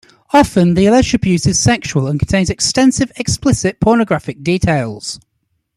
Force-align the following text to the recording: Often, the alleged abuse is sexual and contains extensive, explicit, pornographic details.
Often, 0.33 0.73
the 0.73 0.87
alleged 0.87 1.13
abuse 1.13 1.45
is 1.45 1.59
sexual 1.59 2.07
and 2.07 2.19
contains 2.19 2.49
extensive, 2.49 3.11
explicit, 3.17 3.79
pornographic 3.79 4.41
details. 4.43 5.19